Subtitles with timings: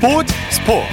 [0.00, 0.88] 스포츠 스포츠.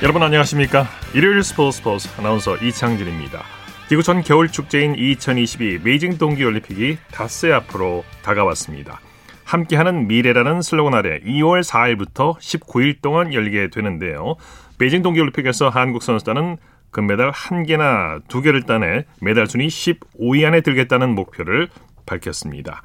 [0.00, 0.86] 여러분 안녕하십니까?
[1.14, 3.42] 일요일 스포츠 스포츠 아나운서 이창진입니다.
[3.88, 9.00] 기구촌 겨울 축제인 2022 베이징 동계올림픽이 닷새 앞으로 다가왔습니다.
[9.42, 14.36] 함께하는 미래라는 슬로건 아래 2월 4일부터 19일 동안 열리게 되는데요.
[14.78, 16.58] 베이징 동계올림픽에서 한국 선수단은
[16.90, 21.68] 금메달 1개나 2개를 따내 메달 순위 15위 안에 들겠다는 목표를
[22.06, 22.82] 밝혔습니다.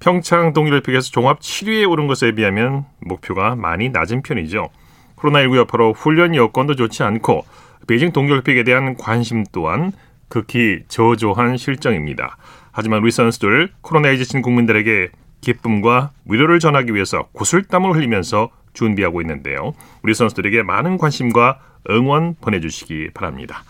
[0.00, 4.68] 평창 동계올림픽에서 종합 7위에 오른 것에 비하면 목표가 많이 낮은 편이죠.
[5.16, 7.44] 코로나19 여파로 훈련 여건도 좋지 않고
[7.86, 9.92] 베이징 동계올림픽에 대한 관심 또한
[10.28, 12.36] 극히 저조한 실정입니다.
[12.72, 19.74] 하지만 우리 선수들 코로나에 지친 국민들에게 기쁨과 위로를 전하기 위해서 구슬땀을 흘리면서 준비하고 있는데요.
[20.02, 21.58] 우리 선수들에게 많은 관심과
[21.90, 23.64] 응원 보내주시기 바랍니다.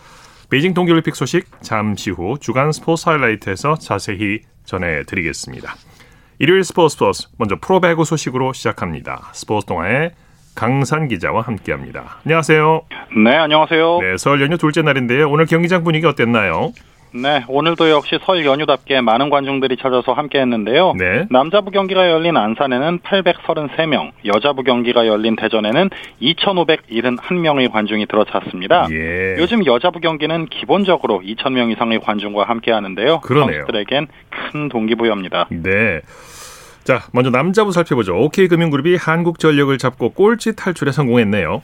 [0.49, 5.75] 베이징 동계올림픽 소식 잠시 후 주간 스포츠 하이라이트에서 자세히 전해드리겠습니다.
[6.39, 9.29] 일요일 스포츠 스포츠 먼저 프로배구 소식으로 시작합니다.
[9.33, 10.11] 스포츠 동아의
[10.55, 12.19] 강산 기자와 함께합니다.
[12.25, 12.81] 안녕하세요.
[13.23, 13.99] 네, 안녕하세요.
[14.01, 15.29] 네, 설 연휴 둘째 날인데요.
[15.29, 16.73] 오늘 경기장 분위기 어땠나요?
[17.15, 20.93] 네, 오늘도 역시 설 연휴답게 많은 관중들이 찾아서 함께 했는데요.
[20.97, 21.27] 네.
[21.29, 28.87] 남자부 경기가 열린 안산에는 833명, 여자부 경기가 열린 대전에는 2,571명의 관중이 들어찼습니다.
[28.91, 29.35] 예.
[29.37, 33.19] 요즘 여자부 경기는 기본적으로 2,000명 이상의 관중과 함께 하는데요.
[33.21, 33.59] 그러네요.
[33.59, 35.47] 선수들에겐 큰 동기부여입니다.
[35.51, 36.01] 네.
[36.83, 38.15] 자, 먼저 남자부 살펴보죠.
[38.17, 41.61] OK금융그룹이 한국전력을 잡고 꼴찌 탈출에 성공했네요.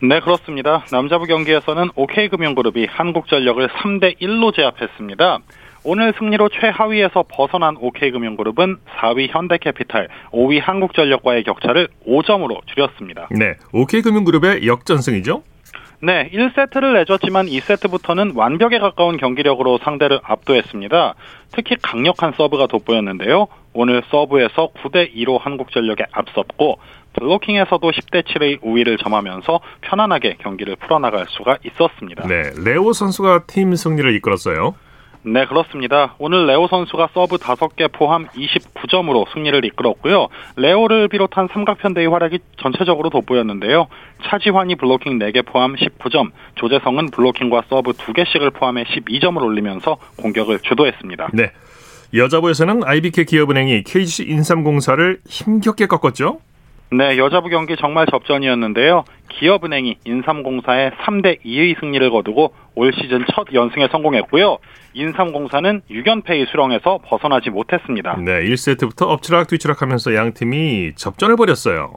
[0.00, 0.84] 네, 그렇습니다.
[0.92, 5.38] 남자부 경기에서는 OK금융그룹이 한국전력을 3대 1로 제압했습니다.
[5.82, 13.28] 오늘 승리로 최하위에서 벗어난 OK금융그룹은 4위 현대캐피탈, 5위 한국전력과의 격차를 5점으로 줄였습니다.
[13.32, 15.42] 네, OK금융그룹의 역전승이죠?
[16.00, 21.14] 네, 1세트를 내줬지만 2세트부터는 완벽에 가까운 경기력으로 상대를 압도했습니다.
[21.52, 23.48] 특히 강력한 서브가 돋보였는데요.
[23.72, 26.78] 오늘 서브에서 9대 2로 한국전력에 앞섰고
[27.18, 32.26] 블로킹에서도 10대 7의 우위를 점하면서 편안하게 경기를 풀어나갈 수가 있었습니다.
[32.26, 34.74] 네, 레오 선수가 팀 승리를 이끌었어요.
[35.22, 36.14] 네, 그렇습니다.
[36.18, 40.28] 오늘 레오 선수가 서브 5개 포함 29점으로 승리를 이끌었고요.
[40.56, 43.88] 레오를 비롯한 삼각편대의 활약이 전체적으로 돋보였는데요.
[44.24, 51.30] 차지환이 블로킹 4개 포함 19점, 조재성은 블로킹과 서브 2개씩을 포함해 12점을 올리면서 공격을 주도했습니다.
[51.34, 51.50] 네.
[52.14, 56.40] 여자부에서는 IBK 기업은행이 KGC 인삼공사를 힘겹게 꺾었죠?
[56.90, 59.04] 네, 여자부 경기 정말 접전이었는데요.
[59.28, 64.56] 기업은행이 인삼공사에 3대 2의 승리를 거두고 올 시즌 첫 연승에 성공했고요.
[64.94, 68.16] 인삼공사는 6연패의 수렁에서 벗어나지 못했습니다.
[68.16, 71.94] 네, 1세트부터 엎치락 뒤치락 하면서 양 팀이 접전을 벌였어요.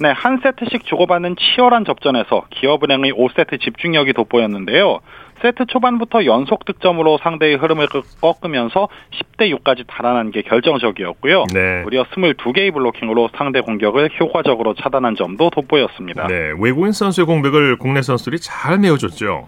[0.00, 5.00] 네, 한 세트씩 주고받는 치열한 접전에서 기업은행의 5세트 집중력이 돋보였는데요.
[5.42, 7.88] 세트 초반부터 연속 득점으로 상대의 흐름을
[8.20, 11.44] 꺾으면서 10대 6까지 달아난 게 결정적이었고요.
[11.52, 11.82] 네.
[11.82, 16.26] 무려 22개의 블로킹으로 상대 공격을 효과적으로 차단한 점도 돋보였습니다.
[16.26, 19.46] 네, 외국인 선수의 공백을 국내 선수들이 잘 메워줬죠.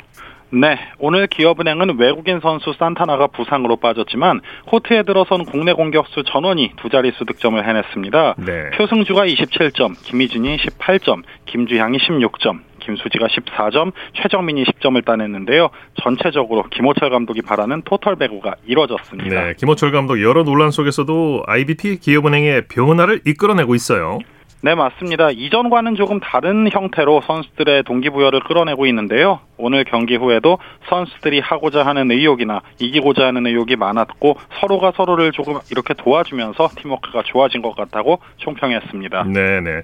[0.50, 7.26] 네, 오늘 기업은행은 외국인 선수 산타나가 부상으로 빠졌지만 코트에 들어선 국내 공격수 전원이 두 자릿수
[7.26, 8.34] 득점을 해냈습니다.
[8.38, 8.70] 네.
[8.70, 15.69] 표승주가 27점, 김희진이 18점, 김주향이 16점, 김수지가 14점, 최정민이 10점을 따냈는데요.
[16.03, 19.44] 전체적으로 김호철 감독이 바라는 토털 배구가 이뤄졌습니다.
[19.44, 24.19] 네, 김호철 감독 여러 논란 속에서도 IBP 기업은행의 변화를 이끌어내고 있어요.
[24.60, 25.31] 네, 맞습니다.
[25.31, 29.38] 이전과는 조금 다른 형태로 선수들의 동기부여를 끌어내고 있는데요.
[29.56, 35.94] 오늘 경기 후에도 선수들이 하고자 하는 의욕이나 이기고자 하는 의욕이 많았고 서로가 서로를 조금 이렇게
[35.94, 39.25] 도와주면서 팀워크가 좋아진 것 같다고 총평했습니다.
[39.28, 39.82] 네, 네.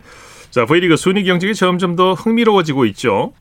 [0.55, 3.33] 자, V리그 순위 경쟁이 점점 더 흥미로워지고 있죠.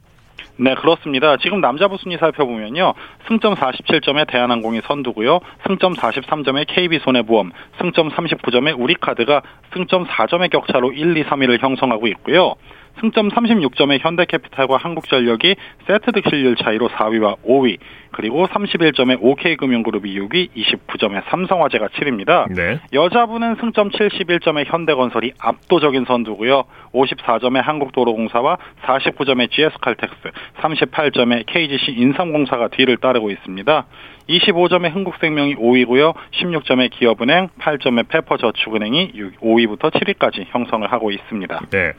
[0.57, 1.38] 네, 그렇습니다.
[1.38, 2.96] 지금 남자부 순위 살펴보면요.
[3.28, 5.40] 승점 47점의 대한항공이 선두고요.
[5.68, 9.44] 승점 43점의 KB손해보험, 승점 39점의 우리카드가
[9.74, 12.56] 승점 4점의 격차로 1, 2, 3위를 형성하고 있고요.
[13.00, 15.56] 승점 36점의 현대캐피탈과 한국전력이
[15.88, 17.78] 세트 득실률 차이로 4위와 5위,
[18.12, 22.54] 그리고 31점의 OK금융그룹이 6위, 29점의 삼성화재가 7위입니다.
[22.54, 22.80] 네.
[22.94, 26.63] 여자부는 승점 71점의 현대건설이 압도적인 선두고요.
[26.94, 30.16] 54점의 한국도로공사와 49점의 GS칼텍스,
[30.62, 33.86] 38점의 KGC 인삼공사가 뒤를 따르고 있습니다.
[34.30, 36.13] 25점의 흥국생명이 5위고요.
[36.31, 41.62] 16점의 기업은행, 8점의 페퍼저축은행이 5위부터 7위까지 형성을 하고 있습니다.
[41.72, 41.94] 네.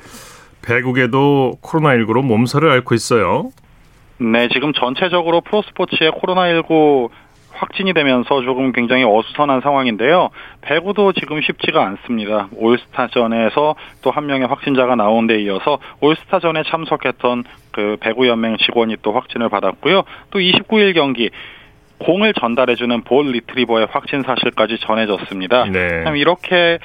[0.67, 3.51] 배국에도 코로나19로 몸살을 앓고 있어요.
[4.19, 7.11] 네, 지금 전체적으로 프로스포츠의 코로나19
[7.57, 10.31] 확진이 되면서 조금 굉장히 어수선한 상황인데요.
[10.63, 12.49] 배구도 지금 쉽지가 않습니다.
[12.57, 19.49] 올스타전에서 또 한 명의 확진자가 나온 데 이어서 올스타전에 참석했던 그 배구연맹 직원이 또 확진을
[19.49, 20.03] 받았고요.
[20.31, 21.31] 또 29일 경기
[21.99, 25.67] 공을 전달해주는 볼 리트리버의 확진 사실까지 전해졌습니다.
[25.67, 26.03] 네.
[26.05, 26.79] 참 이렇게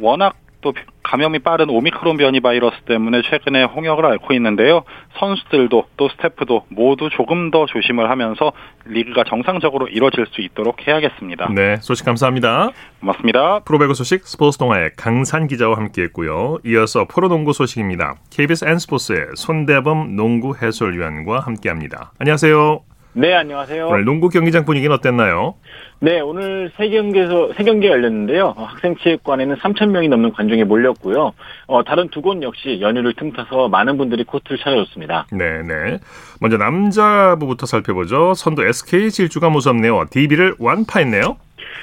[0.00, 0.72] 워낙 또
[1.04, 4.82] 감염이 빠른 오미크론 변이 바이러스 때문에 최근에 홍역을 앓고 있는데요.
[5.18, 8.52] 선수들도 또 스태프도 모두 조금 더 조심을 하면서
[8.86, 11.50] 리그가 정상적으로 이뤄질 수 있도록 해야겠습니다.
[11.54, 12.70] 네, 소식 감사합니다.
[13.00, 13.60] 고맙습니다.
[13.60, 16.58] 프로배구 소식 스포츠 동아의 강산 기자와 함께했고요.
[16.64, 18.14] 이어서 프로농구 소식입니다.
[18.30, 22.12] KBS N스포츠의 손대범 농구 해설위원과 함께합니다.
[22.18, 22.93] 안녕하세요.
[23.16, 23.86] 네, 안녕하세요.
[23.88, 25.54] 오늘 농구 경기장 분위기는 어땠나요?
[26.00, 28.54] 네, 오늘 세 경기에서 세 경기가 열렸는데요.
[28.56, 31.32] 어, 학생 체육관에는 3천 명이 넘는 관중이 몰렸고요.
[31.68, 35.28] 어, 다른 두 곳 역시 연휴를 틈타서 많은 분들이 코트를 찾아줬습니다.
[35.30, 35.98] 네, 네.
[36.40, 38.34] 먼저 남자부부터 살펴보죠.
[38.34, 40.06] 선두 SK 질주가 무섭네요.
[40.10, 41.36] DB를 완파했네요.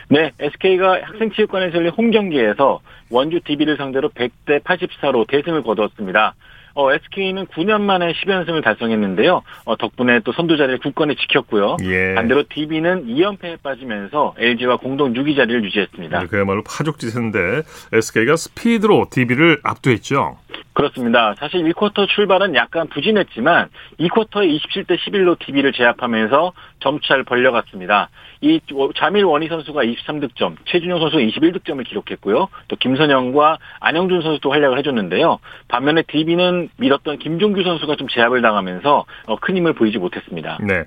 [0.09, 6.35] 네, SK가 학생체육관에서 열린 홈 경기에서 원주 DB를 상대로 100대 84로 대승을 거두었습니다.
[6.73, 9.41] 어, SK는 9년 만에 10연승을 달성했는데요.
[9.65, 11.77] 어, 덕분에 또 선두 자리를 굳건히 지켰고요.
[11.83, 12.15] 예.
[12.15, 16.19] 반대로 DB는 2연패에 빠지면서 LG와 공동 6위 자리를 유지했습니다.
[16.19, 17.63] 네, 그야말로 파죽지세인데
[17.93, 20.37] SK가 스피드로 DB를 압도했죠.
[20.73, 21.35] 그렇습니다.
[21.37, 23.67] 사실 1쿼터 출발은 약간 부진했지만
[23.99, 28.09] 2쿼터에 27대 11로 TV를 제압하면서 점차를 벌려갔습니다.
[28.41, 28.59] 이
[28.95, 32.47] 자밀 원희 선수가 23득점, 최준용 선수가 21득점을 기록했고요.
[32.69, 35.39] 또 김선영과 안영준 선수도 활약을 해줬는데요.
[35.67, 40.59] 반면에 DB는 밀었던 김종규 선수가 좀 제압을 당하면서 어, 큰 힘을 보이지 못했습니다.
[40.61, 40.83] 네.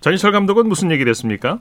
[0.00, 1.58] 전희철 감독은 무슨 얘기를 했습니까?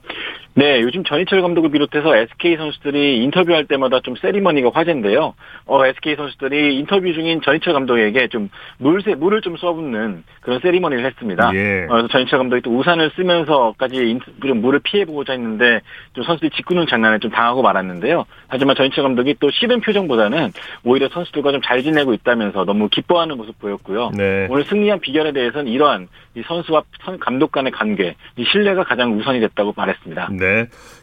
[0.60, 5.36] 네, 요즘 전희철 감독을 비롯해서 SK 선수들이 인터뷰할 때마다 좀 세리머니가 화제인데요.
[5.68, 8.50] 어, SK 선수들이 인터뷰 중인 전희철 감독에게 좀
[8.80, 11.52] 물세, 물을 좀 쏘붙는 그런 세리머니를 했습니다.
[11.54, 11.84] 예.
[11.84, 15.82] 어, 그래서 전희철 감독이 또 우산을 쓰면서까지 인, 좀 물을 피해보고자 했는데
[16.14, 18.26] 좀 선수들이 짓궂은 장난에 좀 당하고 말았는데요.
[18.48, 20.54] 하지만 전희철 감독이 또 싫은 표정보다는
[20.84, 24.12] 오히려 선수들과 좀 잘 지내고 있다면서 너무 기뻐하는 모습 보였고요.
[24.16, 24.48] 네.
[24.50, 29.40] 오늘 승리한 비결에 대해서는 이러한 이 선수와 선- 감독 간의 관계, 이 신뢰가 가장 우선이
[29.42, 30.30] 됐다고 말했습니다.
[30.32, 30.47] 네.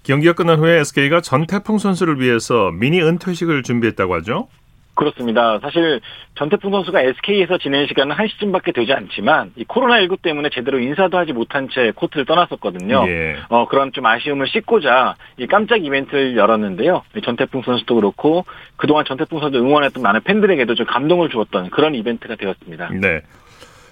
[0.02, 4.48] 경기가 끝난 후에 SK가 전태풍 선수를 위해서 미니 은퇴식을 준비했다고 하죠.
[4.94, 5.58] 그렇습니다.
[5.60, 6.00] 사실
[6.36, 11.68] 전태풍 선수가 SK에서 지낸 시간은 1시쯤밖에 되지 않지만 이 코로나19 때문에 제대로 인사도 하지 못한
[11.68, 13.04] 채 코트를 떠났었거든요.
[13.08, 13.36] 예.
[13.48, 17.02] 어, 그런 좀 아쉬움을 씻고자 이 깜짝 이벤트를 열었는데요.
[17.16, 18.44] 이 전태풍 선수도 그렇고
[18.76, 22.90] 그동안 전태풍 선수 응원했던 많은 팬들에게도 좀 감동을 주었던 그런 이벤트가 되었습니다.
[23.00, 23.22] 네.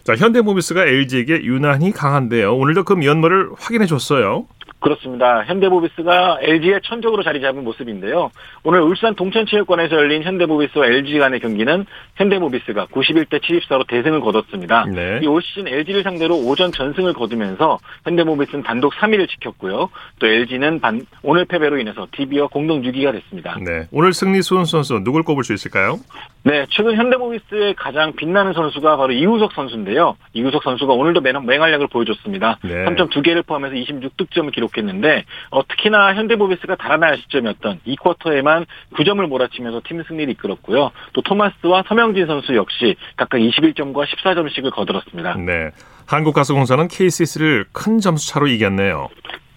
[0.05, 2.57] 자, 현대모비스가 LG에게 유난히 강한데요.
[2.57, 4.47] 오늘도 그 면모를 확인해 줬어요.
[4.83, 5.45] 그렇습니다.
[5.45, 8.31] 현대모비스가 LG의 천적으로 자리 잡은 모습인데요.
[8.65, 11.87] 오늘 울산 동천체육관에서 열린 현대모비스와 LG 간의 경기는
[12.17, 14.85] 현대모비스가 91대 74로 대승을 거뒀습니다.
[14.93, 15.21] 네.
[15.23, 19.89] 이올 시즌 LG를 상대로 오전 전승을 거두면서 현대모비스는 단독 3위를 지켰고요.
[20.19, 23.57] 또 LG는 반, 오늘 패배로 인해서 DB와 공동 6위가 됐습니다.
[23.65, 23.87] 네.
[23.93, 25.99] 오늘 승리 수훈 선수 누굴 꼽을 수 있을까요?
[26.45, 30.17] 네, 최근 현대모비스의 가장 빛나는 선수가 바로 이우석 선수인데요.
[30.33, 32.59] 이우석 선수가 오늘도 맹- 맹활약을 보여줬습니다.
[32.65, 32.85] 네.
[32.85, 40.03] 3점 2개를 포함해서 26득점을 기록 했는데 어, 특히나 현대모비스가 달아날 시점이었던 2쿼터에만 9점을 몰아치면서 팀
[40.03, 40.91] 승리를 이끌었고요.
[41.13, 45.37] 또 토마스와 서명진 선수 역시 각각 21점과 14점씩을 거들었습니다.
[45.37, 45.71] 네.
[46.07, 49.09] 한국가스공사는 KCC를 큰 점수 차로 이겼네요.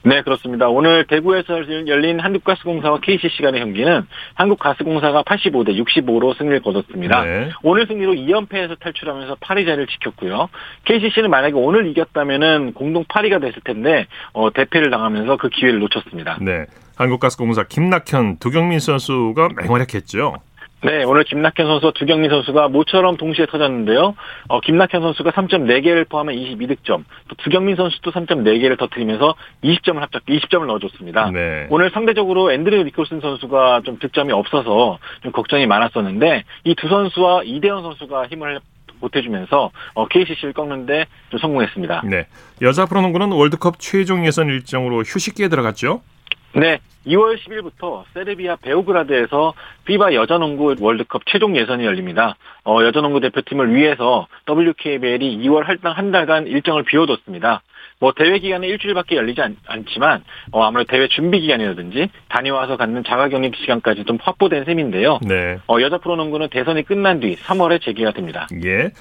[0.06, 0.70] 네, 그렇습니다.
[0.70, 4.06] 오늘 대구에서 열린 한국가스공사와 KCC 간의 경기는
[4.36, 7.24] 한국가스공사가 85대 65로 승리를 거뒀습니다.
[7.24, 7.50] 네.
[7.64, 10.50] 오늘 승리로 2연패에서 탈출하면서 8위 자리를 지켰고요.
[10.86, 16.38] KCC는 만약에 오늘 이겼다면은 공동 8위가 됐을 텐데 어, 대패를 당하면서 그 기회를 놓쳤습니다.
[16.40, 16.66] 네.
[16.98, 20.36] 한국가스공사 김낙현, 두경민 선수가 맹활약했죠.
[20.86, 24.16] 네, 오늘 김낙현 선수와 두경민 선수가 모처럼 동시에 터졌는데요.
[24.50, 31.32] 어, 김낙현 선수가 3.4개를 포함한 22득점, 또 두경민 선수도 3.4개를 터뜨리면서 20점을 합작, 20점을 넣어줬습니다.
[31.32, 31.66] 네.
[31.72, 37.82] 오늘 상대적으로 앤드류 니콜슨 선수가 좀 득점이 없어서 좀 걱정이 많았었는데 이 두 선수와 이대현
[37.82, 38.60] 선수가 힘을
[39.00, 42.04] 보태주면서 어, KCC를 꺾는데 좀 성공했습니다.
[42.06, 42.28] 네.
[42.62, 46.02] 여자 프로농구는 월드컵 최종 예선 일정으로 휴식기에 들어갔죠.
[46.56, 52.38] 네, 2월 10일부터 세르비아 베오그라드에서 피바 여자농구 월드컵 최종 예선이 열립니다.
[52.64, 57.62] 어, 여자농구 대표팀을 위해서 WKBL이 2월 할당 한 달간 일정을 비워뒀습니다.
[58.00, 59.56] 뭐 대회 기간은 일주일밖에 열리지 않,
[59.94, 65.20] 지만 어, 아무래도 대회 준비 기간이라든지 다녀와서 갖는 자가격리 시간까지 좀 확보된 셈인데요.
[65.28, 65.58] 네.
[65.68, 68.48] 어, 여자 프로농구는 대선이 끝난 뒤 3월에 재개가 됩니다.
[68.64, 68.92] 예.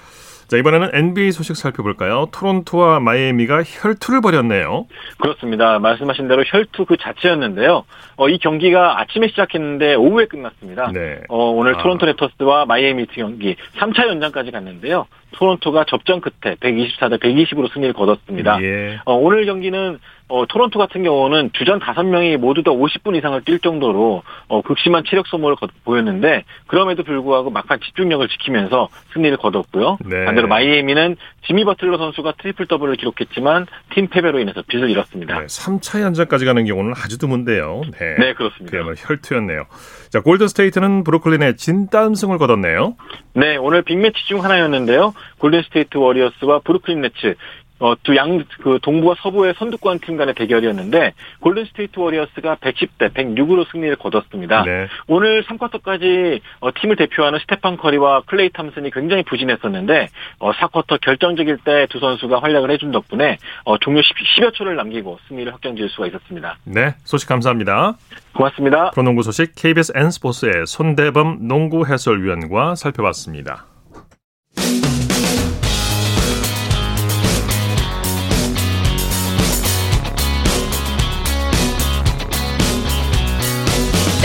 [0.49, 2.27] 자, 이번에는 NBA 소식 살펴볼까요?
[2.33, 4.87] 토론토와 마이애미가 혈투를 벌였네요.
[5.19, 5.79] 그렇습니다.
[5.79, 7.85] 말씀하신 대로 혈투 그 자체였는데요.
[8.17, 10.91] 어, 이 경기가 아침에 시작했는데 오후에 끝났습니다.
[10.93, 11.21] 네.
[11.29, 11.83] 어, 오늘 아.
[11.83, 15.07] 토론토 랩터스와 마이애미 경기 3차 연장까지 갔는데요.
[15.33, 18.63] 토론토가 접전 끝에 124대 120으로 승리를 거뒀습니다.
[18.63, 18.99] 예.
[19.05, 24.23] 어, 오늘 경기는 어, 토론토 같은 경우는 주전 5명이 모두 다 50분 이상을 뛸 정도로
[24.49, 29.99] 어, 극심한 체력 소모를 거, 보였는데 그럼에도 불구하고 막판 집중력을 지키면서 승리를 거뒀고요.
[30.05, 30.25] 네.
[30.25, 31.17] 반대로 마이애미는
[31.47, 35.41] 지미 버틀러 선수가 트리플 더블을 기록했지만 팀 패배로 인해서 빛을 잃었습니다.
[35.41, 37.83] 네, 3차 연장까지 가는 경우는 아주 드문데요.
[37.99, 38.71] 네, 네, 그렇습니다.
[38.71, 39.65] 그야말로 혈투였네요.
[40.09, 42.97] 자, 골든 스테이트는 브루클린에 진땀승을 거뒀네요.
[43.35, 45.13] 네, 오늘 빅매치 중 하나였는데요.
[45.39, 47.35] 골든 스테이트 워리어스와 브루클린 네츠
[47.81, 53.97] 어, 두 양, 그, 동부와 서부의 선두권 팀 간의 대결이었는데, 골든스테이트 워리어스가 110대 106으로 승리를
[53.97, 54.65] 거뒀습니다.
[54.65, 54.89] 네.
[55.07, 61.85] 오늘 3쿼터까지 어, 팀을 대표하는 스테판 커리와 클레이 탐슨이 굉장히 부진했었는데, 어, 4쿼터 결정적일 때
[61.91, 66.07] 두 선수가 활약을 해준 덕분에, 어, 종료 10, 10여 초를 남기고 승리를 확정 지을 수가
[66.09, 66.57] 있었습니다.
[66.65, 67.95] 네, 소식 감사합니다.
[68.35, 68.91] 고맙습니다.
[68.91, 73.67] 프로농구 소식 KBS N스포츠의 손대범 농구 해설위원과 살펴봤습니다.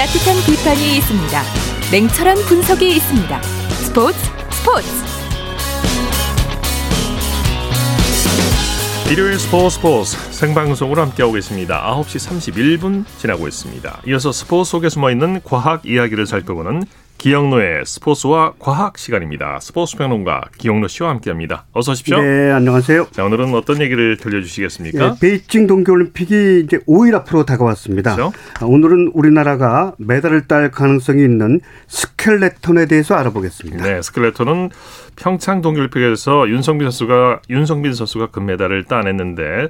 [0.09, 1.43] 따뜻한 비판이 있습니다.
[1.91, 3.41] 냉철한 분석이 있습니다.
[3.43, 4.17] 스포츠
[4.49, 4.87] 스포츠
[9.11, 11.95] 일요일 스포츠 스포츠 생방송으로 함께하고 계십니다.
[11.95, 14.01] 9시 31분 지나고 있습니다.
[14.07, 16.81] 이어서 스포츠 속에 숨어있는 과학 이야기를 살펴보는
[17.19, 19.59] 기영로의 스포츠와 과학 시간입니다.
[19.59, 21.65] 스포츠 평론가 기영로 씨와 함께합니다.
[21.73, 22.21] 어서 오십시오.
[22.21, 23.07] 네, 안녕하세요.
[23.11, 25.05] 자, 오늘은 어떤 얘기를 들려주시겠습니까?
[25.05, 28.15] 예, 베이징 동계올림픽이 이제 5일 앞으로 다가왔습니다.
[28.15, 28.33] 그렇죠?
[28.61, 33.83] 아, 오늘은 우리나라가 메달을 딸 가능성이 있는 스켈레톤에 대해서 알아보겠습니다.
[33.83, 34.69] 네, 스켈레톤은
[35.17, 39.67] 평창 동계올림픽에서 윤성빈 선수가 윤성빈 선수가 금메달을 따냈는데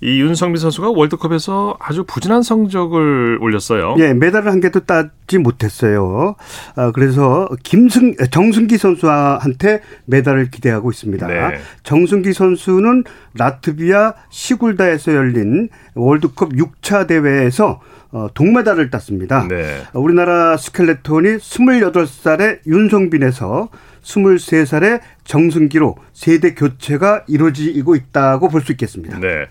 [0.00, 3.96] 이 윤성빈 선수가 월드컵에서 아주 부진한 성적을 올렸어요.
[3.98, 6.36] 예, 메달을 한 개도 따지 못했어요.
[6.76, 11.26] 아, 그래서 김승 정승기 선수한테 메달을 기대하고 있습니다.
[11.26, 11.58] 네.
[11.82, 19.46] 정승기 선수는 라트비아 시굴다에서 열린 월드컵 6차 대회에서 어, 동메달을 땄습니다.
[19.48, 19.82] 네.
[19.92, 23.68] 우리나라 스켈레톤이 28살의 윤성빈에서
[24.02, 29.18] 23살의 정승기로 세대 교체가 이루어지고 있다고 볼 수 있겠습니다.
[29.18, 29.46] 네.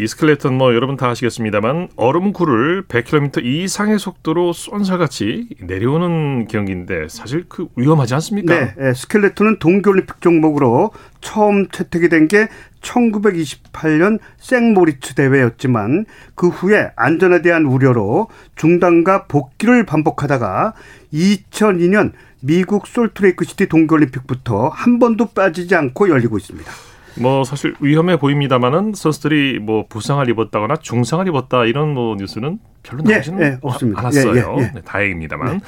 [0.00, 7.68] 이 스켈레톤 뭐 여러분 다 아시겠습니다만 얼음굴을 100km 이상의 속도로 쏜살같이 내려오는 경기인데 사실 그
[7.76, 8.54] 위험하지 않습니까?
[8.54, 12.48] 네, 예, 스켈레톤은 동계올림픽 종목으로 처음 채택이 된 게
[12.80, 20.74] 1928년 생모리츠 대회였지만 그 후에 안전에 대한 우려로 중단과 복귀를 반복하다가
[21.12, 26.70] 2002년 미국 솔트레이크 시티 동계올림픽부터 한 번도 빠지지 않고 열리고 있습니다.
[27.20, 33.14] 뭐 사실 위험해 보입니다만은 선수들이 뭐 부상을 입었다거나 중상을 입었다 이런 뭐 뉴스는 별로 예,
[33.14, 34.00] 나오지는 예, 없습니다.
[34.00, 34.34] 않았어요.
[34.34, 34.72] 예, 예, 예.
[34.74, 35.60] 네, 다행입니다만.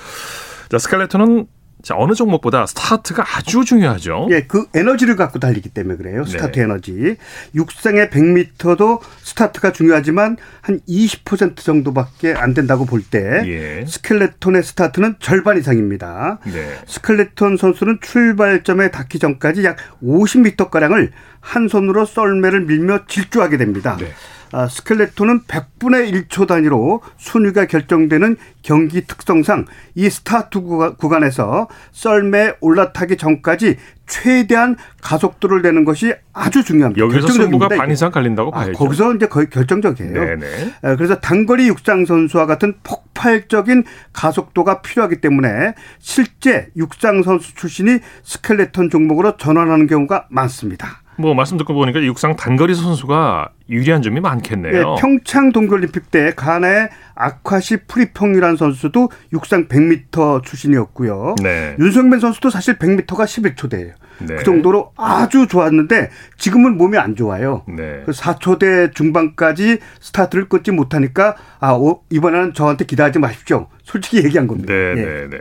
[0.68, 1.46] 자, 스켈레톤은
[1.82, 4.28] 자, 어느 종목보다 스타트가 아주 중요하죠.
[4.30, 6.24] 예, 그 에너지를 갖고 달리기 때문에 그래요.
[6.24, 6.64] 스타트 네.
[6.64, 7.16] 에너지.
[7.54, 13.84] 육상의 100m도 스타트가 중요하지만 한 20% 정도밖에 안 된다고 볼때 예.
[13.86, 16.38] 스켈레톤의 스타트는 절반 이상입니다.
[16.44, 16.78] 네.
[16.86, 21.10] 스켈레톤 선수는 출발점에 닿기 전까지 약 50m가량을
[21.40, 23.96] 한 손으로 썰매를 밀며 질주하게 됩니다.
[23.98, 24.12] 네.
[24.52, 33.78] 아, 스켈레톤은 100분의 1초 단위로 순위가 결정되는 경기 특성상 이 스타트 구간에서 썰매에 올라타기 전까지
[34.06, 37.02] 최대한 가속도를 내는 것이 아주 중요합니다.
[37.02, 37.68] 여기서 승부가.
[37.68, 38.72] 반 이상 갈린다고 아, 봐야죠.
[38.72, 40.12] 거기서 이제 거의 결정적이에요.
[40.12, 40.46] 네네.
[40.46, 48.90] 에, 그래서 단거리 육상 선수와 같은 폭발적인 가속도가 필요하기 때문에 실제 육상 선수 출신이 스켈레톤
[48.90, 51.01] 종목으로 전환하는 경우가 많습니다.
[51.18, 54.74] 뭐 말씀 듣고 보니까 육상 단거리 선수가 유리한 점이 많겠네요.
[54.74, 61.36] 예, 평창 동계올림픽 때 가나의 아콰시 프림퐁이라는 선수도 육상 100m 출신이었고요.
[61.42, 61.76] 네.
[61.78, 63.92] 윤성빈 선수도 사실 100m가 11초대예요.
[64.18, 64.36] 네.
[64.36, 67.64] 그 정도로 아주 좋았는데 지금은 몸이 안 좋아요.
[67.68, 68.02] 네.
[68.04, 73.68] 그 4초대 중반까지 스타트를 끊지 못하니까 아 오, 이번에는 저한테 기대하지 마십시오.
[73.82, 74.72] 솔직히 얘기한 겁니다.
[74.72, 74.94] 네, 예.
[74.94, 75.38] 네, 네.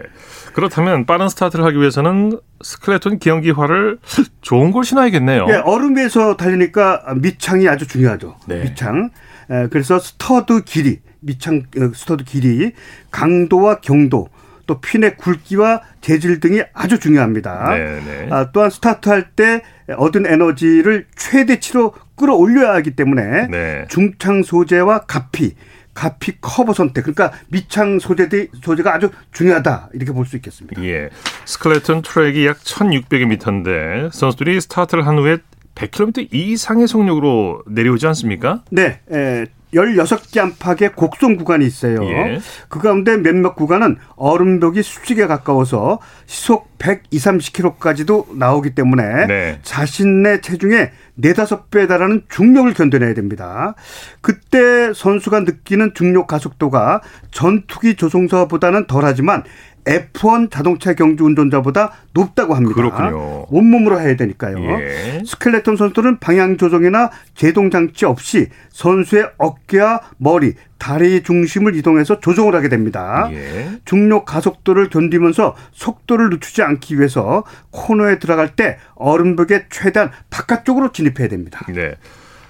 [0.53, 3.99] 그렇다면 빠른 스타트를 하기 위해서는 스켈레톤 경기화를
[4.41, 5.47] 좋은 걸 신어야겠네요.
[5.49, 8.37] 예, 얼음 위에서 달리니까 밑창이 아주 중요하죠.
[8.47, 8.63] 네.
[8.63, 9.09] 밑창.
[9.49, 12.73] 에, 그래서 스터드 길이, 밑창 어, 스터드 길이,
[13.11, 14.29] 강도와 경도,
[14.67, 17.75] 또 핀의 굵기와 재질 등이 아주 중요합니다.
[17.75, 18.27] 네, 네.
[18.29, 19.63] 아, 또한 스타트할 때
[19.97, 23.85] 얻은 에너지를 최대치로 끌어올려야 하기 때문에 네.
[23.89, 25.55] 중창 소재와 갑피,
[25.93, 30.81] 갑피 커버 선택, 그러니까 밑창 소재들 소재가 아주 중요하다 이렇게 볼 수 있겠습니다.
[30.83, 31.09] 예.
[31.45, 35.37] 스켈레톤 트랙이 약 1600m인데 선수들이 스타트를 한 후에
[35.75, 38.63] 100km 이상의 속력으로 내려오지 않습니까?
[38.71, 42.03] 네, 에, 16개 안팎의 곡선 구간이 있어요.
[42.03, 42.39] 예.
[42.67, 49.59] 그 가운데 몇몇 구간은 얼음벽이 수직에 가까워서 시속 120, 30km까지도 나오기 때문에 네.
[49.61, 53.75] 자신의 체중의 네다섯 배에 달하는 중력을 견뎌내야 됩니다.
[54.21, 59.43] 그때 선수가 느끼는 중력 가속도가 전투기 조종사보다는 덜하지만
[59.85, 62.75] F1 자동차 경주 운전자보다 높다고 합니다.
[62.75, 63.45] 그렇군요.
[63.49, 64.57] 온몸으로 해야 되니까요.
[64.59, 65.23] 예.
[65.25, 72.69] 스켈레톤 선수들은 방향 조정이나 제동 장치 없이 선수의 어깨와 머리, 다리 중심을 이동해서 조정을 하게
[72.69, 73.29] 됩니다.
[73.31, 73.79] 예.
[73.85, 81.65] 중력 가속도를 견디면서 속도를 늦추지 않기 위해서 코너에 들어갈 때 얼음벽에 최대한 바깥쪽으로 진입해야 됩니다.
[81.73, 81.95] 네.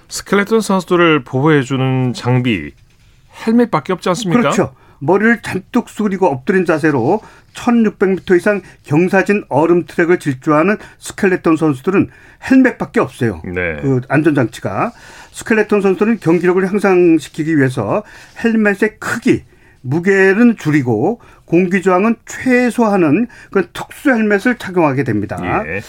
[0.08, 2.72] 스켈레톤 선수들을 보호해 주는 장비
[3.46, 4.40] 헬멧밖에 없지 않습니까?
[4.40, 4.74] 그렇죠.
[5.02, 7.20] 머리를 잔뜩 숙이고 엎드린 자세로
[7.54, 12.08] 1600m 이상 경사진 얼음 트랙을 질주하는 스켈레톤 선수들은
[12.48, 13.42] 헬멧밖에 없어요.
[13.44, 13.80] 네.
[13.82, 14.92] 그 안전장치가.
[15.32, 18.04] 스켈레톤 선수들은 경기력을 향상시키기 위해서
[18.42, 19.44] 헬멧의 크기,
[19.80, 25.64] 무게는 줄이고 공기 저항은 최소화하는 그런 특수 헬멧을 착용하게 됩니다.
[25.66, 25.80] 예.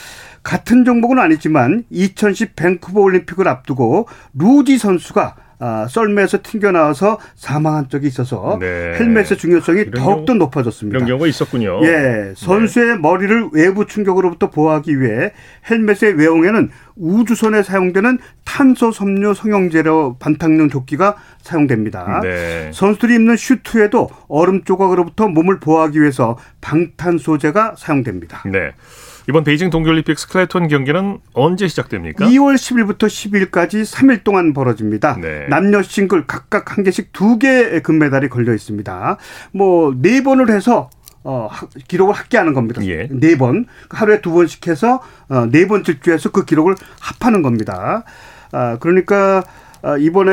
[0.41, 8.57] 같은 종목은 아니지만 2010 밴쿠버 올림픽을 앞두고 루지 선수가 아, 썰매에서 튕겨나와서 사망한 적이 있어서
[8.59, 8.95] 네.
[8.99, 10.97] 헬멧의 중요성이 더욱더 높아졌습니다.
[10.97, 11.85] 이런 경우가 있었군요.
[11.85, 12.97] 예, 선수의 네.
[12.97, 15.31] 머리를 외부 충격으로부터 보호하기 위해
[15.69, 22.19] 헬멧의 외형에는 우주선에 사용되는 탄소 섬유 성형재료 반탁용 조끼가 사용됩니다.
[22.21, 22.71] 네.
[22.73, 28.43] 선수들이 입는 슈트에도 얼음 조각으로부터 몸을 보호하기 위해서 방탄 소재가 사용됩니다.
[28.45, 28.73] 네.
[29.29, 32.25] 이번 베이징 동계올림픽 스켈레톤 경기는 언제 시작됩니까?
[32.27, 35.17] 2월 10일부터 10일까지 3일 동안 벌어집니다.
[35.21, 35.47] 네.
[35.49, 39.17] 남녀 싱글 각각 한 개씩 두 개의 금메달이 걸려 있습니다.
[39.53, 40.89] 뭐 네 번을 해서
[41.23, 41.49] 어,
[41.87, 42.85] 기록을 합계하는 겁니다.
[42.85, 43.07] 예.
[43.09, 43.65] 네 번.
[43.89, 48.03] 하루에 두 번씩 해서 어, 네번 질주해서 그 기록을 합하는 겁니다.
[48.51, 49.43] 아, 그러니까 어,
[49.99, 50.31] 이번에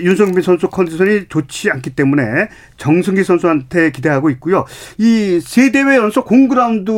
[0.00, 2.48] 윤성빈 선수 컨디션이 좋지 않기 때문에
[2.78, 4.64] 정승기 선수한테 기대하고 있고요.
[4.98, 6.90] 이 세 대회 연속 홈그라운드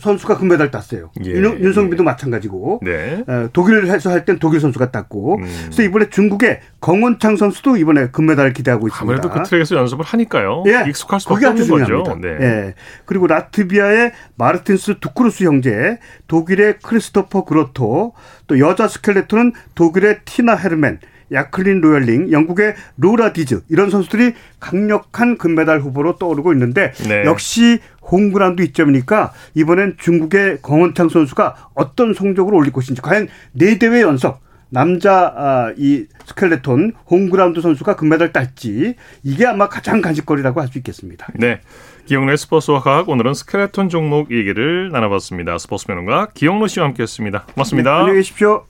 [0.00, 1.10] 선수가 금메달 땄어요.
[1.24, 1.30] 예.
[1.30, 2.04] 윤성빈도 예.
[2.04, 3.22] 마찬가지고 네.
[3.26, 5.44] 어, 독일에서 할 땐 독일 선수가 땄고 음.
[5.64, 9.02] 그래서 이번에 중국의 겅원창 선수도 이번에 금메달을 기대하고 있습니다.
[9.02, 10.64] 아무래도 그 트랙에서 연습을 하니까요.
[10.66, 10.88] 예.
[10.88, 12.04] 익숙할 수밖에 없는 거죠.
[12.20, 12.28] 네.
[12.40, 12.74] 예.
[13.06, 18.12] 그리고 라트비아의 마르틴스 두크루스 형제, 독일의 크리스토퍼 그로티어,
[18.46, 20.98] 또 여자 스켈레톤은 독일의 티나 헤르만,
[21.32, 27.24] 야클린 로열링, 영국의 로라 디즈 이런 선수들이 강력한 금메달 후보로 떠오르고 있는데 네.
[27.24, 34.40] 역시 홈그라운드 이점이니까 이번엔 중국의 겅원창 선수가 어떤 성적을 올릴 것인지 과연 네 대회 연속
[34.70, 41.26] 남자 아, 이 스켈레톤 홈그라운드 선수가 금메달 딸지 이게 아마 가장 관심거리라고 할 수 있겠습니다.
[41.34, 41.60] 네.
[42.06, 45.58] 기영로의 스포츠와 과학 오늘은 스켈레톤 종목 얘기를 나눠봤습니다.
[45.58, 47.46] 스포츠 평론가 기영로 씨와 함께했습니다.
[47.54, 47.90] 고맙습니다.
[47.92, 48.69] 네, 안녕히 계십시오.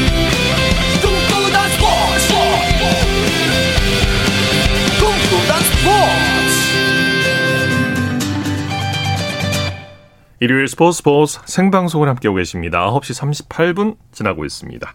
[10.43, 12.89] 일요일 스포츠 스포츠 생방송을 함께하고 계십니다.
[12.89, 14.91] 9시 38분 지나고 있습니다.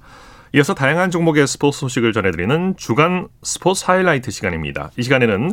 [0.55, 4.91] 이어서 다양한 종목의 스포츠 소식을 전해드리는 주간 스포츠 하이라이트 시간입니다.
[4.97, 5.53] 이 시간에는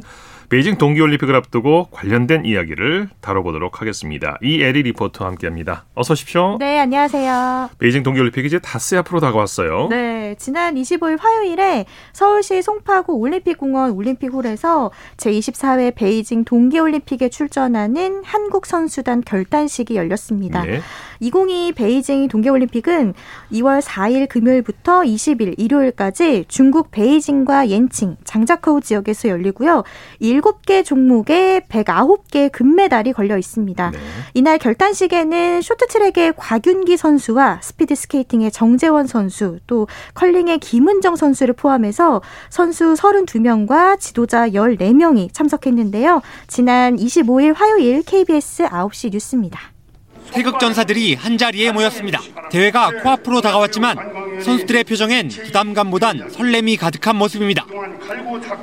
[0.54, 4.38] 베이징 동계올림픽을 앞두고 관련된 이야기를 다뤄보도록 하겠습니다.
[4.44, 5.86] 이에리 리포터와 함께합니다.
[5.96, 6.58] 어서 오십시오.
[6.60, 7.72] 네, 안녕하세요.
[7.80, 9.88] 베이징 동계올림픽이 이제 닷새 앞으로 다가왔어요.
[9.90, 19.96] 네, 지난 25일 화요일에 서울시 송파구 올림픽공원 올림픽홀에서 제24회 베이징 동계올림픽에 출전하는 한국 선수단 결단식이
[19.96, 20.62] 열렸습니다.
[20.66, 20.82] 네.
[21.24, 23.14] 2022 베이징 동계올림픽은
[23.54, 29.84] 2월 4일 금요일부터 20일 일요일까지 중국 베이징과 옌칭, 장자커우 지역에서 열리고요.
[30.22, 33.92] 7개 종목에 109개 금메달이 걸려 있습니다.
[33.92, 33.98] 네.
[34.34, 42.94] 이날 결단식에는 쇼트트랙의 곽윤기 선수와 스피드 스케이팅의 정재원 선수, 또 컬링의 김은정 선수를 포함해서 선수
[42.94, 46.22] 32명과 지도자 14명이 참석했는데요.
[46.48, 49.73] 지난 25일 화요일 KBS 9시 뉴스입니다.
[50.32, 52.20] 태극 전사들이 한 자리에 모였습니다.
[52.52, 57.66] 대회가 코앞으로 다가왔지만 선수들의 표정엔 부담감보단 설렘이 가득한 모습입니다.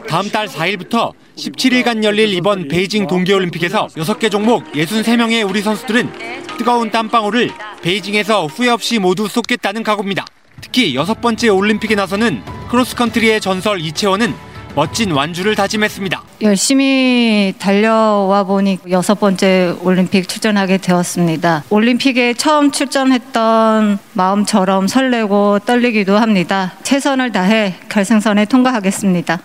[0.09, 6.13] 다음 달 4일부터 17일간 열릴 이번 베이징 동계올림픽에서 6개 종목 63명의 우리 선수들은
[6.59, 7.51] 뜨거운 땀방울을
[7.83, 10.27] 베이징에서 후회 없이 모두 쏟겠다는 각오입니다.
[10.61, 16.23] 특히 여섯 번째 올림픽에 나서는 크로스컨트리의 전설 이채원은 멋진 완주를 다짐했습니다.
[16.43, 21.65] 열심히 달려와 보니 여섯 번째 올림픽 출전하게 되었습니다.
[21.71, 26.73] 올림픽에 처음 출전했던 마음처럼 설레고 떨리기도 합니다.
[26.83, 29.41] 최선을 다해 결승선에 통과하겠습니다.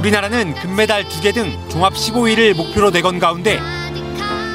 [0.00, 3.60] 우리나라는 금메달 2개 등 종합 15위를 목표로 내건 가운데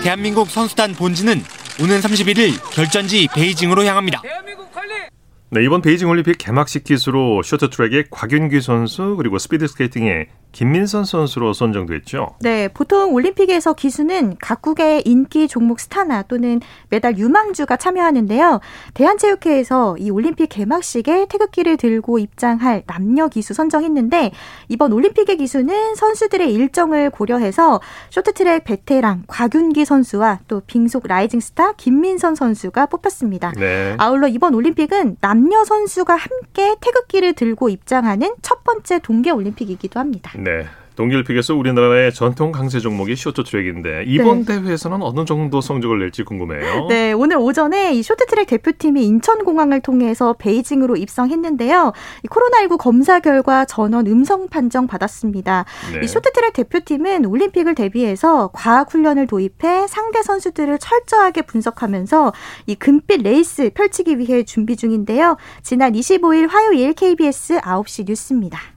[0.04, 1.44] 대한민국 선수단 본진은
[1.80, 4.22] 오는 31일 결전지 베이징으로 향합니다.
[5.50, 12.36] 네, 이번 베이징 올림픽 개막식 기수로 쇼트트랙의 곽윤기 선수 그리고 스피드 스케이팅의 김민선 선수로 선정됐죠.
[12.40, 18.60] 네, 보통 올림픽에서 기수는 각국의 인기 종목 스타나 또는 메달 유망주가 참여하는데요.
[18.96, 24.32] 대한체육회에서 이 올림픽 개막식에 태극기를 들고 입장할 남녀 기수 선정했는데
[24.68, 27.80] 이번 올림픽의 기수는 선수들의 일정을 고려해서
[28.10, 33.54] 쇼트트랙 베테랑 곽윤기 선수와 또 빙속 rising star 김민선 선수가 뽑혔습니다.
[33.58, 33.96] 네.
[34.00, 40.32] 아울러 이번 올림픽은 남녀 선수가 함께 태극기를 들고 입장하는 첫 번째 동계 올림픽이기도 합니다.
[40.38, 40.66] 네.
[40.98, 44.60] 동계올림픽에서 우리나라의 전통 강세 종목이 쇼트트랙인데 이번 네.
[44.60, 46.88] 대회에서는 어느 정도 성적을 낼지 궁금해요.
[46.90, 51.94] 네, 오늘 오전에 이 쇼트트랙 대표팀이 인천공항을 통해서 베이징으로 입성했는데요.
[52.24, 55.66] 이 코로나19 검사 결과 전원 음성 판정 받았습니다.
[55.94, 56.00] 네.
[56.04, 62.34] 이 쇼트트랙 대표팀은 올림픽을 대비해서 과학 훈련을 도입해 상대 선수들을 철저하게 분석하면서
[62.66, 65.38] 이 금빛 레이스 펼치기 위해 준비 중인데요.
[65.62, 68.77] 지난 25일 화요일 KBS 9시 뉴스입니다.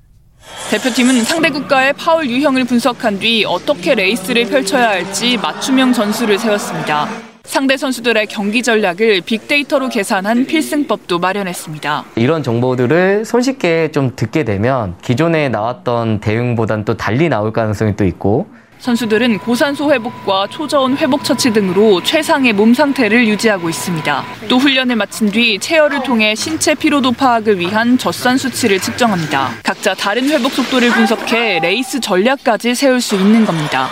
[0.71, 7.09] 대표팀은 상대 국가의 파울 유형을 분석한 뒤 어떻게 레이스를 펼쳐야 할지 맞춤형 전술을 세웠습니다.
[7.43, 12.05] 상대 선수들의 경기 전략을 빅데이터로 계산한 필승법도 마련했습니다.
[12.15, 18.47] 이런 정보들을 손쉽게 좀 듣게 되면 기존에 나왔던 대응보단 또 달리 나올 가능성이 또 있고
[18.81, 24.25] 선수들은 고산소 회복과 초저온 회복 처치 등으로 최상의 몸 상태를 유지하고 있습니다.
[24.49, 29.51] 또 훈련을 마친 뒤 체열을 통해 신체 피로도 파악을 위한 젖산 수치를 측정합니다.
[29.63, 33.89] 각자 다른 회복 속도를 분석해 레이스 전략까지 세울 수 있는 겁니다.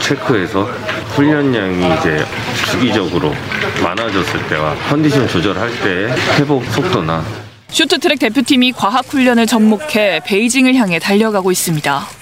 [0.00, 0.64] 체크해서
[1.14, 2.24] 훈련량이 이제
[2.70, 3.32] 주기적으로
[3.82, 7.24] 많아졌을 때와 컨디션 조절할 때 회복 속도나
[7.68, 12.19] 쇼트트랙 대표팀이 과학 훈련을 접목해 베이징을 향해 달려가고 있습니다.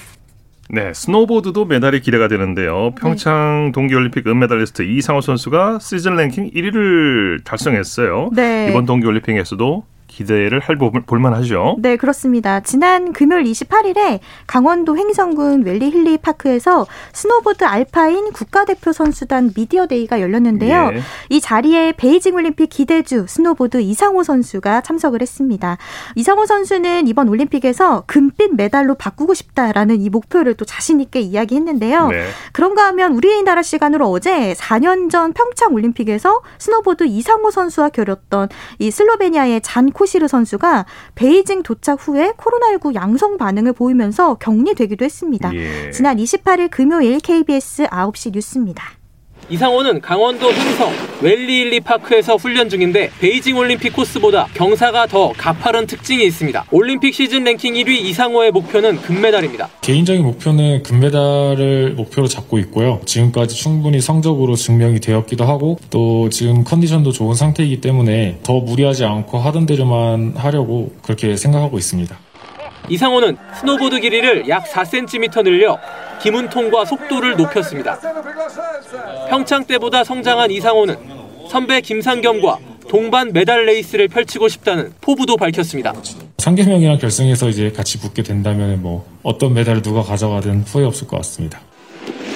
[0.71, 2.91] 네, 스노보드도 메달이 기대가 되는데요.
[2.95, 3.71] 평창 네.
[3.71, 8.29] 동계올림픽 은메달리스트 이상호 선수가 시즌 랭킹 1위를 달성했어요.
[8.33, 8.67] 네.
[8.69, 9.83] 이번 동계올림픽에서도
[10.19, 11.77] 기대를 할 볼만 하죠.
[11.79, 12.59] 네, 그렇습니다.
[12.59, 20.91] 지난 금요일 28일에 강원도 횡성군 웰리힐리파크에서 스노보드 알파인 국가대표 선수단 media day가 열렸는데요.
[20.93, 21.01] 예.
[21.29, 25.77] 이 자리에 베이징 올림픽 기대주 스노보드 이상호 선수가 참석을 했습니다.
[26.15, 32.07] 이상호 선수는 이번 올림픽에서 금빛 메달로 바꾸고 싶다라는 이 목표를 또 자신 있게 이야기했는데요.
[32.09, 32.27] 네.
[32.51, 39.61] 그런가 하면 우리나라 시간으로 어제 4년 전 평창 올림픽에서 스노보드 이상호 선수와 겨뤘던 이 슬로베니아의
[39.61, 45.53] 잔코 시르 선수가 베이징 도착 후에 코로나19 양성 반응을 보이면서 격리되기도 했습니다.
[45.53, 45.91] 예.
[45.91, 48.98] 지난 28일 금요일 KBS 9시 뉴스입니다.
[49.49, 56.65] 이상호는 강원도 횡성 웰리힐리파크에서 훈련 중인데 베이징 올림픽 코스보다 경사가 더 가파른 특징이 있습니다.
[56.71, 59.69] 올림픽 시즌 랭킹 1위 이상호의 목표는 금메달입니다.
[59.81, 63.01] 개인적인 목표는 금메달을 목표로 잡고 있고요.
[63.05, 69.39] 지금까지 충분히 성적으로 증명이 되었기도 하고 또 지금 컨디션도 좋은 상태이기 때문에 더 무리하지 않고
[69.39, 72.15] 하던 대로만 하려고 그렇게 생각하고 있습니다.
[72.87, 75.77] 이상호는 스노보드 길이를 약 4cm 늘려
[76.21, 77.97] 기문 통과 속도를 높였습니다.
[79.29, 80.97] 평창 때보다 성장한 이상호는
[81.49, 85.93] 선배 김상겸과 동반 메달 레이스를 펼치고 싶다는 포부도 밝혔습니다.
[86.39, 91.59] 상겸형이랑 결승에서 이제 같이 붙게 된다면 뭐 어떤 메달을 누가 가져가든 후회 없을 것 같습니다.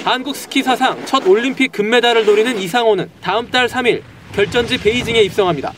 [0.04, 4.02] 한국 스키 사상 첫 올림픽 금메달을 노리는 이상호는 다음 달 3일
[4.34, 5.72] 결전지 베이징에 입성합니다.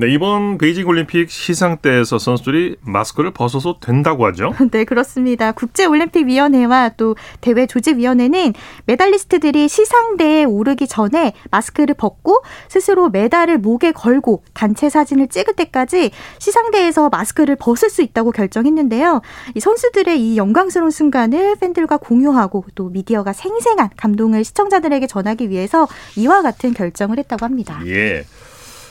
[0.00, 4.54] 네, 이번 베이징 올림픽 시상대에서 선수들이 마스크를 벗어도 된다고 하죠?
[4.72, 5.52] 네, 그렇습니다.
[5.52, 8.54] 국제 올림픽 위원회와 또 대회 조직 위원회는
[8.86, 17.10] 메달리스트들이 시상대에 오르기 전에 마스크를 벗고 스스로 메달을 목에 걸고 단체 사진을 찍을 때까지 시상대에서
[17.10, 19.20] 마스크를 벗을 수 있다고 결정했는데요.
[19.54, 25.86] 이 선수들의 이 영광스러운 순간을 팬들과 공유하고 또 미디어가 생생한 감동을 시청자들에게 전하기 위해서
[26.16, 27.82] 이와 같은 결정을 했다고 합니다.
[27.84, 28.24] 예.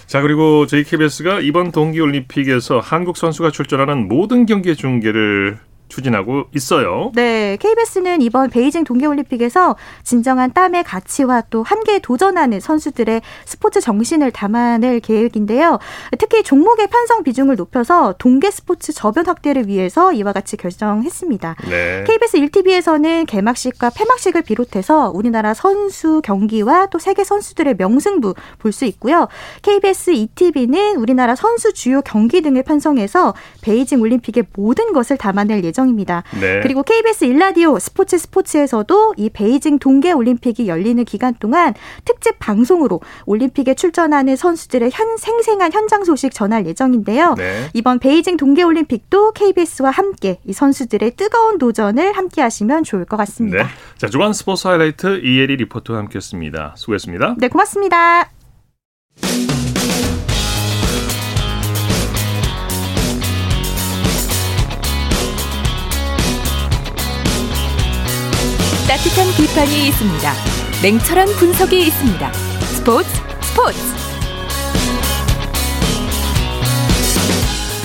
[0.10, 5.60] 자, 그리고 저희 KBS가 이번 동계올림픽에서 한국 선수가 출전하는 모든 경기 중계를
[5.90, 7.12] 추진하고 있어요.
[7.16, 15.00] 네, KBS는 이번 베이징 동계올림픽에서 진정한 땀의 가치와 또 한계에 도전하는 선수들의 스포츠 정신을 담아낼
[15.02, 15.80] 계획인데요.
[16.18, 21.56] 특히 종목의 편성 비중을 높여서 동계 스포츠 저변 확대를 위해서 이와 같이 결정했습니다.
[21.70, 22.04] 네.
[22.08, 29.28] KBS 1TV에서는 개막식과 폐막식을 비롯해서 우리나라 선수 경기와 또 세계 선수들의 명승부 볼 수 있고요.
[29.64, 36.24] KBS 2TV는 우리나라 선수 주요 경기 등을 편성해서 베이징 올림픽의 모든 것을 담아낼 예정 예정입니다.
[36.40, 36.60] 네.
[36.62, 41.74] 그리고 KBS 일라디오 스포츠 스포츠에서도 이 베이징 동계 올림픽이 열리는 기간 동안
[42.06, 47.36] 특집 방송으로 올림픽에 출전하는 선수들의 현 생생한 현장 소식 전할 예정인데요.
[47.36, 47.70] 네.
[47.74, 53.64] 이번 베이징 동계 올림픽도 KBS와 함께 이 선수들의 뜨거운 도전을 함께 하시면 좋을 것 같습니다.
[53.64, 53.70] 네.
[53.98, 56.76] 자, 주간 스포츠 하이라이트 이혜리 리포터와 함께했습니다.
[56.78, 57.36] 수고했습니다.
[57.38, 58.30] 네, 고맙습니다.
[69.00, 70.32] 따뜻한 비판이 있습니다.
[70.84, 72.34] 냉철한 분석이 있습니다.
[72.34, 73.08] 스포츠
[73.42, 73.80] 스포츠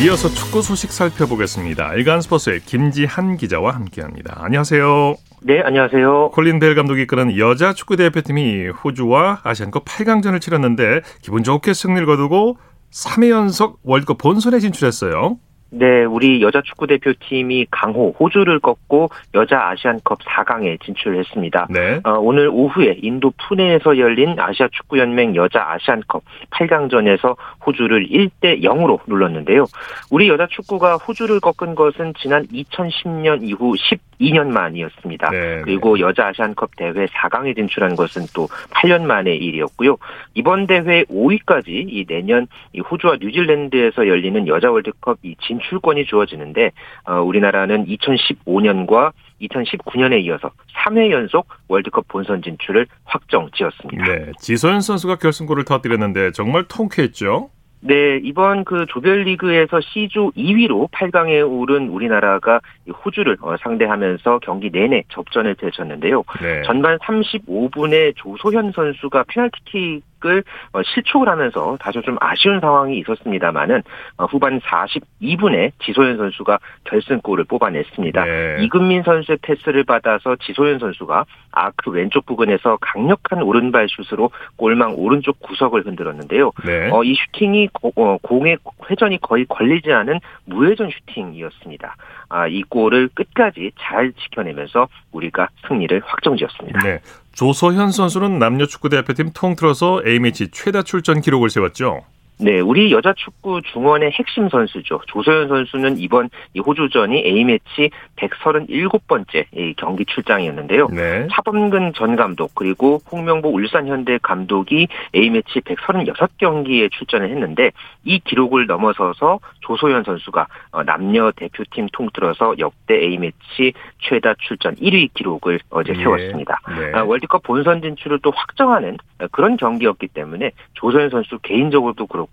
[0.02, 1.94] 이어서 축구 소식 살펴보겠습니다.
[1.94, 4.38] 일간 스포츠의 김지한 기자와 함께합니다.
[4.40, 5.14] 안녕하세요.
[5.42, 6.30] 네, 안녕하세요.
[6.32, 12.56] 콜린 벨 감독이 이끄는 여자 축구 대표팀이 호주와 아시안컵 8강전을 치렀는데 기분 좋게 승리를 거두고
[12.92, 15.38] 3회 연속 월드컵 본선에 진출했어요.
[15.76, 21.66] 네, 우리 여자 축구 대표팀이 강호 호주를 꺾고 여자 아시안컵 4강에 진출했습니다.
[21.70, 22.00] 네.
[22.04, 29.00] 어, 오늘 오후에 인도 푸네에서 열린 아시아 축구 연맹 여자 아시안컵 8강전에서 호주를 1대 0으로
[29.08, 29.64] 눌렀는데요.
[30.12, 33.74] 우리 여자 축구가 호주를 꺾은 것은 지난 2010년 이후
[34.20, 35.30] 12년 만이었습니다.
[35.30, 39.96] 네, 그리고 여자 아시안컵 대회 4강에 진출한 것은 또 8년 만의 일이었고요.
[40.34, 46.72] 이번 대회 5위까지 이 내년 이 호주와 뉴질랜드에서 열리는 여자 월드컵 이 진출권이 주어지는데
[47.04, 54.04] 어, 우리나라는 2015년과 2019년에 이어서 3회 연속 월드컵 본선 진출을 확정 지었습니다.
[54.04, 54.32] 네.
[54.38, 57.50] 지소연 선수가 결승골을 터뜨렸는데 정말 통쾌했죠.
[57.86, 65.02] 네, 이번 그 조별리그에서 C조 2위로 8강에 오른 우리나라가 이 호주를 어, 상대하면서 경기 내내
[65.10, 66.24] 접전을 펼쳤는데요.
[66.40, 66.62] 네.
[66.62, 73.82] 전반 35분에 조소현 선수가 페널티킥 을 어, 실축을 하면서 다소 좀 아쉬운 상황이 있었습니다만은
[74.16, 78.24] 어, 후반 42분에 지소연 선수가 결승골을 뽑아냈습니다.
[78.24, 78.56] 네.
[78.60, 85.84] 이금민 선수의 패스를 받아서 지소연 선수가 아크 왼쪽 부근에서 강력한 오른발 슛으로 골망 오른쪽 구석을
[85.84, 86.52] 흔들었는데요.
[86.64, 86.90] 네.
[86.90, 88.56] 어, 이 슈팅이 고- 어, 공의
[88.88, 91.96] 회전이 거의 걸리지 않은 무회전 슈팅이었습니다.
[92.30, 96.80] 아, 이 골을 끝까지 잘 지켜내면서 우리가 승리를 확정지었습니다.
[96.80, 96.98] 네.
[97.34, 102.02] 조소현 선수는 남녀 축구 대표팀 통틀어서 A매치 최다 출전 기록을 세웠죠.
[102.38, 105.00] 네, 우리 여자 축구 중원의 핵심 선수죠.
[105.06, 110.88] 조소연 선수는 이번 이 호주전이 A매치 137번째 이 경기 출장이었는데요.
[110.88, 111.28] 네.
[111.30, 117.70] 차범근 전 감독 그리고 홍명보 울산현대 감독이 A매치 136경기에 출전을 했는데
[118.04, 125.60] 이 기록을 넘어서서 조소연 선수가 어, 남녀 대표팀 통틀어서 역대 A매치 최다 출전 1위 기록을
[125.70, 126.02] 어제 예.
[126.02, 126.60] 세웠습니다.
[126.68, 126.92] 네.
[126.94, 128.96] 아, 월드컵 본선 진출을 또 확정하는
[129.30, 132.23] 그런 경기였기 때문에 조소연 선수 개인적으로도 그렇고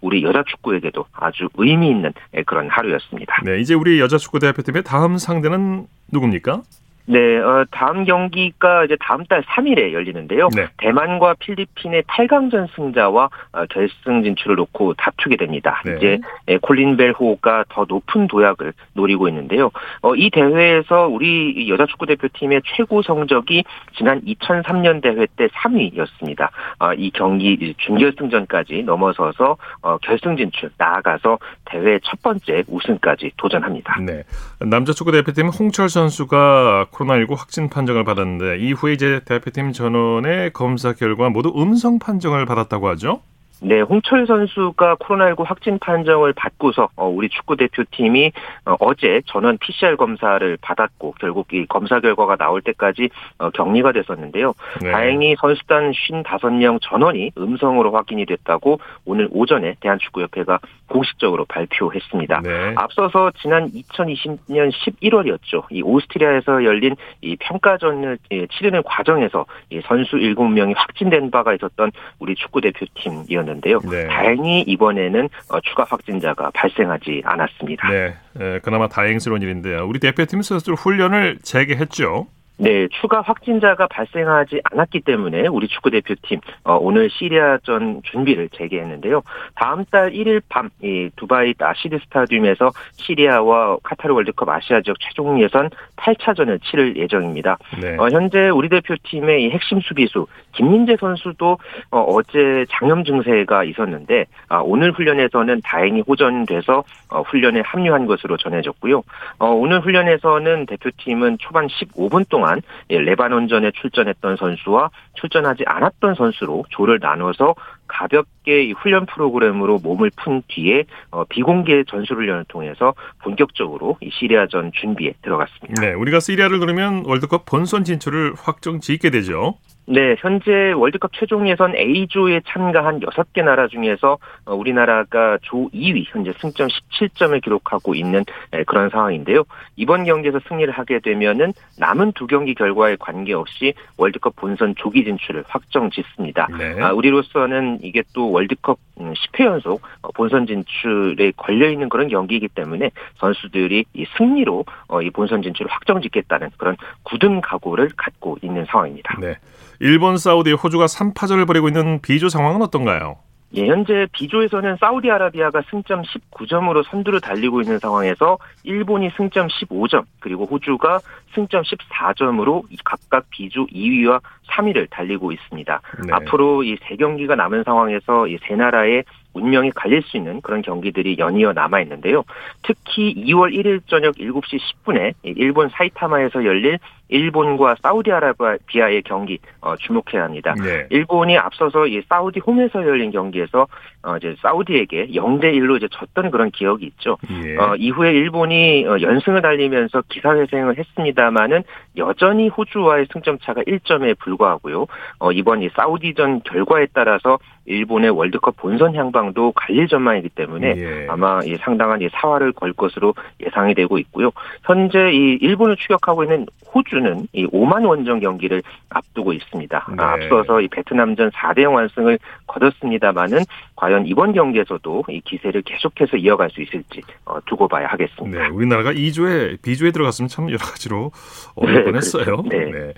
[0.00, 2.12] 우리 여자 축구에게도 아주 의미 있는
[2.46, 3.42] 그런 하루였습니다.
[3.44, 6.62] 네, 이제 우리 여자 축구 대표팀의 다음 상대는 누굽니까?
[7.06, 10.48] 네, 어, 다음 경기가 이제 다음 달 3일에 열리는데요.
[10.54, 10.66] 네.
[10.78, 15.82] 대만과 필리핀의 8강전 승자와 어, 결승 진출을 놓고 다투게 됩니다.
[15.84, 15.96] 네.
[15.96, 19.70] 이제 예, 콜린 벨 호가 더 높은 도약을 노리고 있는데요.
[20.02, 23.64] 어, 이 대회에서 우리 이 여자 축구 대표팀의 최고 성적이
[23.96, 26.48] 지난 2003년 대회 때 3위였습니다.
[26.78, 34.00] 어, 이 경기 준결승전까지 넘어서서 어, 결승 진출 나아가서 대회 첫 번째 우승까지 도전합니다.
[34.00, 34.22] 네.
[34.60, 41.30] 남자 축구 대표팀 홍철 선수가 코로나19 확진 판정을 받았는데 이후에 이제 대표팀 전원의 검사 결과
[41.30, 43.22] 모두 음성 판정을 받았다고 하죠.
[43.62, 48.32] 네, 홍철 선수가 코로나19 확진 판정을 받고서 어, 우리 축구 대표팀이
[48.64, 54.54] 어, 제 전원 PCR 검사를 받았고 결국 이 검사 결과가 나올 때까지 어, 격리가 됐었는데요.
[54.80, 54.90] 네.
[54.90, 62.40] 다행히 선수단 55명 전원이 음성으로 확인이 됐다고 오늘 오전에 대한축구협회가 공식적으로 발표했습니다.
[62.40, 62.74] 네.
[62.76, 65.64] 앞서서 지난 2020년 11월이었죠.
[65.70, 72.34] 이 오스트리아에서 열린 이 평가전을 예, 치르는 과정에서 이 선수 7명이 확진된 바가 있었던 우리
[72.34, 73.80] 축구 대표팀이었는데 요.
[73.90, 74.06] 네.
[74.06, 77.88] 다행히 이번에는 어, 추가 확진자가 발생하지 않았습니다.
[77.90, 79.86] 네, 에, 그나마 다행스러운 일인데요.
[79.86, 82.26] 우리 대표팀 선수들 훈련을 재개했죠.
[82.60, 89.22] 네, 추가 확진자가 발생하지 않았기 때문에 우리 축구 대표팀 어, 오늘 시리아전 준비를 재개했는데요.
[89.54, 96.62] 다음 달 1일 밤이 두바이 나시드 스타디움에서 시리아와 카타르 월드컵 아시아 지역 최종 예선 8차전을
[96.62, 97.56] 치를 예정입니다.
[97.80, 97.96] 네.
[97.98, 101.56] 어, 현재 우리 대표팀의 이 핵심 수비수 김민재 선수도
[101.90, 109.02] 어, 제 장염 증세가 있었는데 아, 오늘 훈련에서는 다행히 호전돼서 어, 훈련에 합류한 것으로 전해졌고요.
[109.38, 116.64] 어, 오늘 훈련에서는 대표팀은 초반 15분 동안 동안 예, 레바논전에 출전했던 선수와 출전하지 않았던 선수로
[116.70, 117.54] 조를 나눠서
[117.86, 125.14] 가볍게 이 훈련 프로그램으로 몸을 푼 뒤에 어, 비공개 전술훈련을 통해서 본격적으로 이 시리아전 준비에
[125.22, 125.80] 들어갔습니다.
[125.80, 129.56] 네, 우리가 시리아를 누르면 월드컵 본선 진출을 확정 짓게 되죠.
[129.92, 136.32] 네, 현재 월드컵 최종 예선 A조에 참가한 6개 나라 중에서 어, 우리나라가 조 2위, 현재
[136.40, 138.24] 승점 17점을 기록하고 있는
[138.68, 139.42] 그런 상황인데요.
[139.74, 145.90] 이번 경기에서 승리를 하게 되면은 남은 두 경기 결과에 관계없이 월드컵 본선 조기 진출을 확정
[145.90, 146.46] 짓습니다.
[146.56, 146.80] 네.
[146.80, 152.46] 아, 우리로서는 이게 또 월드컵 10회 음, 연속 어, 본선 진출에 걸려 있는 그런 경기이기
[152.46, 158.64] 때문에 선수들이 이 승리로 어, 이 본선 진출을 확정 짓겠다는 그런 굳은 각오를 갖고 있는
[158.66, 159.18] 상황입니다.
[159.20, 159.34] 네.
[159.80, 163.16] 일본, 사우디, 호주가 3파전을 벌이고 있는 비조 상황은 어떤가요?
[163.56, 171.00] 예, 현재 B조에서는 사우디아라비아가 승점 19점으로 선두를 달리고 있는 상황에서 일본이 승점 15점, 그리고 호주가
[171.34, 175.80] 승점 14점으로 각각 B조 2위와 3위를 달리고 있습니다.
[176.06, 176.12] 네.
[176.12, 181.16] 앞으로 이 세 경기가 남은 상황에서 이 세 나라의 운명이 갈릴 수 있는 그런 경기들이
[181.18, 182.24] 연이어 남아 있는데요.
[182.62, 186.78] 특히 2월 1일 저녁 7시 10분에 일본 사이타마에서 열릴
[187.10, 190.54] 일본과 사우디아라비아의 경기 어, 주목해야 합니다.
[190.54, 190.86] 네.
[190.90, 193.66] 일본이 앞서서 이 사우디 홈에서 열린 경기에서
[194.02, 197.18] 어, 이제 사우디에게 0대 1로 이제 졌던 그런 기억이 있죠.
[197.44, 197.56] 예.
[197.56, 201.64] 어, 이후에 일본이 어, 연승을 달리면서 기사회생을 했습니다만은
[201.96, 204.86] 여전히 호주와의 승점 차가 1점에 불과하고요.
[205.18, 207.38] 어, 이번 이 사우디전 결과에 따라서
[207.70, 211.06] 일본의 월드컵 본선 향방도 갈릴 전망이기 때문에 예.
[211.08, 214.30] 아마 이 상당한 이 사활을 걸 것으로 예상이 되고 있고요.
[214.64, 219.86] 현재 이 일본을 추격하고 있는 호주는 이 5만 원정 경기를 앞두고 있습니다.
[219.96, 220.02] 네.
[220.02, 223.40] 앞서서 이 베트남전 4대 0 완승을 거뒀습니다만은
[223.76, 228.42] 과연 이번 경기에서도 이 기세를 계속해서 이어갈 수 있을지 어, 두고 봐야 하겠습니다.
[228.42, 231.12] 네, 우리나라가 2조에 B조에 들어갔으면 참 여러 가지로
[231.54, 232.24] 어려울 네, 뻔했어요.
[232.24, 232.48] 그렇죠.
[232.48, 232.70] 네.
[232.70, 232.92] 네.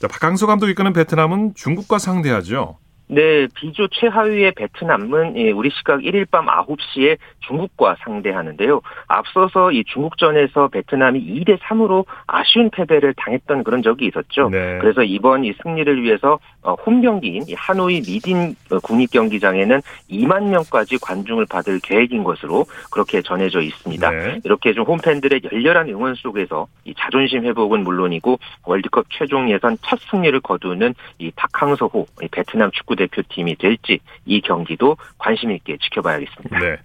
[0.00, 2.76] 자, 박강수 감독이 이끄는 베트남은 중국과 상대하죠.
[3.14, 8.80] 네, 비조 최하위의 베트남은 예, 우리 시각 1일 밤 9시에 중국과 상대하는데요.
[9.06, 14.48] 앞서서 이 중국전에서 베트남이 2대 3으로 아쉬운 패배를 당했던 그런 적이 있었죠.
[14.50, 14.78] 네.
[14.80, 16.38] 그래서 이번 이 승리를 위해서 어,
[16.72, 23.60] 홈 경기인 하노이 미딘 어, 국립 경기장에는 2만 명까지 관중을 받을 계획인 것으로 그렇게 전해져
[23.60, 24.10] 있습니다.
[24.10, 24.40] 네.
[24.44, 30.38] 이렇게 좀 홈팬들의 열렬한 응원 속에서 이 자존심 회복은 물론이고 월드컵 최종 예선 첫 승리를
[30.40, 36.58] 거두는 이 박항서호 베트남 축구 대표팀이 될지 이 경기도 관심 있게 지켜봐야겠습니다.
[36.58, 36.76] 네.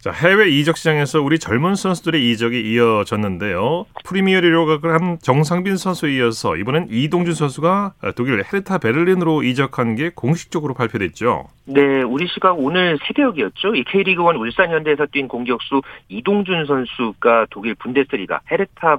[0.00, 3.84] 자, 해외 이적 시장에서 우리 젊은 선수들의 이적이 이어졌는데요.
[4.06, 10.72] 프리미어리로 가 한 정상빈 선수에 이어서 이번엔 이동준 선수가 독일 헤르타 베를린으로 이적한 게 공식적으로
[10.72, 11.48] 발표됐죠.
[11.66, 13.74] 네, 우리 시각 오늘 새벽이었죠.
[13.74, 18.98] 이 K리그1 울산 현대에서 뛴 공격수 이동준 선수가 독일 분데스리가 헤르타 어,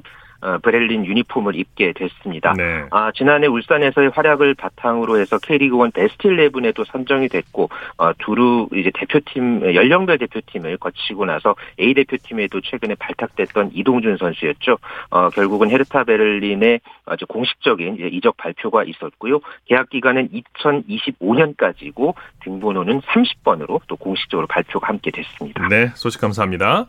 [0.62, 2.54] 브렐린 유니폼을 입게 됐습니다.
[2.58, 2.86] 네.
[2.92, 9.76] 아, 지난해 울산에서의 활약을 바탕으로 해서 K리그1 베스트 11에도 선정이 됐고 어, 두루 이제 대표팀
[9.76, 14.78] 연령별 대표팀을 거치고 나서 A 대표팀에도 최근에 발탁됐던 이동준 선수였죠.
[15.10, 19.40] 어, 결국은 헤르타 베를린의 아주 공식적인 이적 발표가 있었고요.
[19.66, 25.68] 계약 기간은 2025년까지고 등번호는 30번으로 또 공식적으로 발표가 함께 됐습니다.
[25.68, 26.88] 네, 소식 감사합니다.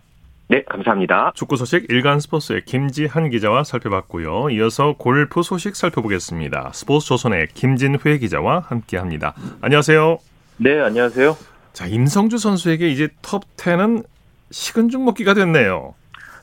[0.52, 1.32] 네, 감사합니다.
[1.34, 4.50] 축구 소식 일간 스포츠의 김지한 기자와 살펴봤고요.
[4.50, 6.72] 이어서 골프 소식 살펴보겠습니다.
[6.74, 9.32] 스포츠 조선의 김진회 기자와 함께합니다.
[9.62, 10.18] 안녕하세요.
[10.58, 11.38] 네, 안녕하세요.
[11.72, 14.04] 자, 임성재 선수에게 이제 톱 10은
[14.50, 15.94] 식은 죽 먹기가 됐네요.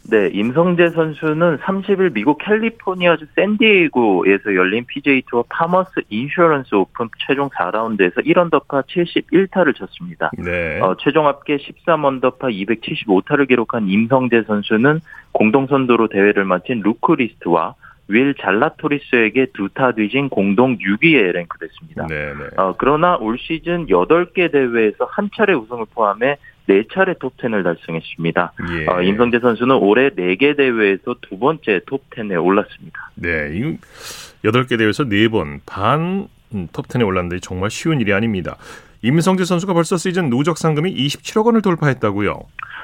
[0.03, 8.25] 네, 임성재 선수는 30일 미국 캘리포니아주 샌디에이고에서 열린 PGA 투어 Farmers Insurance Open 최종 4라운드에서
[8.25, 10.31] 1언더파 71타를 쳤습니다.
[10.37, 10.79] 네.
[10.81, 17.75] 어, 최종 합계 13언더파 275타를 기록한 임성재 선수는 공동 선두로 대회를 마친 루크 리스트와
[18.07, 22.07] 윌 잘라토리스에게 두 타 뒤진 공동 6위에 랭크됐습니다.
[22.07, 22.45] 네, 네.
[22.57, 26.37] 어, 그러나 올 시즌 8개 대회에서 한 차례 우승을 포함해
[26.69, 28.53] 네 차례 톱10을 달성했습니다.
[28.77, 28.85] 예.
[28.85, 33.09] 어, 임성재 선수는 올해 4개 대회에서 두 번째 톱10에 올랐습니다.
[33.15, 33.77] 네, 이
[34.43, 38.55] 8개 대회에서 4번 반 톱10에 올랐는데 정말 쉬운 일이 아닙니다.
[39.01, 42.39] 임성재 선수가 벌써 시즌 누적 상금이 27억 원을 돌파했다고요?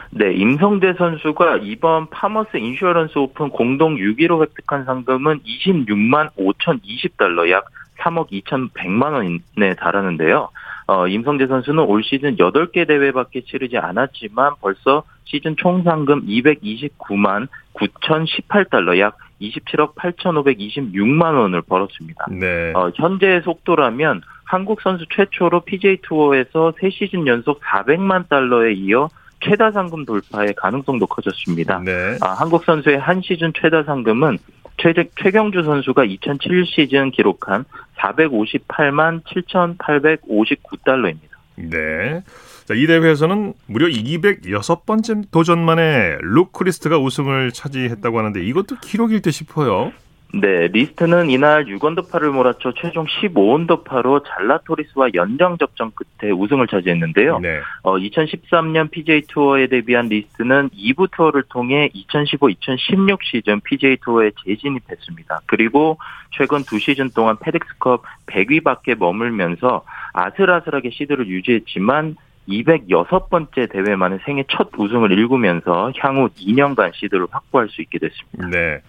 [0.10, 7.66] 네, 임성재 선수가 이번 파머스 인슈어런스 오픈 공동 6위로 획득한 상금은 26만 5,020달러, 약
[8.00, 10.50] 3억 2,100만 원에 달하는데요.
[10.88, 19.00] 어, 임성재 선수는 올 시즌 8개 대회밖에 치르지 않았지만 벌써 시즌 총 상금 229만 9,018달러
[19.00, 22.26] 약 27억 8,526만 원을 벌었습니다.
[22.32, 22.72] 네.
[22.74, 29.10] 어, 현재 속도라면 한국 선수 최초로 PGA 투어에서 3시즌 연속 400만 달러에 이어
[29.42, 31.82] 최다 상금 돌파의 가능성도 커졌습니다.
[31.84, 32.18] 네.
[32.22, 34.38] 아, 한국 선수의 한 시즌 최다 상금은
[34.86, 37.66] 최, 최경주 선수가 2007 시즌 기록한
[37.98, 41.22] 458만 7,859달러입니다.
[41.56, 42.22] 네.
[42.66, 49.32] 자, 이 대회에서는 무려 206번째 도전 만에 루크 리스트가 우승을 차지했다고 하는데 이것도 기록일 듯
[49.32, 49.92] 싶어요.
[50.34, 57.40] 네, 리스트는 이날 6언더파를 몰아쳐 최종 15언더파로 잘라토리스와 연장 접전 끝에 우승을 차지했는데요.
[57.40, 57.62] 네.
[57.84, 65.42] 어, 2013년 PGA 투어에 데뷔한 리스트는 2부 투어를 통해 2015-2016 시즌 PGA 투어에 재진입했습니다.
[65.46, 65.98] 그리고
[66.32, 72.18] 최근 두 시즌 동안 페덱스컵 100위밖에 머물면서 아슬아슬하게 시드를 유지했지만
[72.50, 78.48] 206번째 대회 만에 생애 첫 우승을 일구면서 향후 2년간 시드를 확보할 수 있게 됐습니다.
[78.50, 78.82] 네.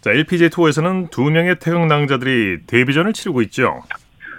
[0.00, 3.82] 자, LPGA 투어에서는 두 명의 태극낭자들이 데뷔전을 치르고 있죠.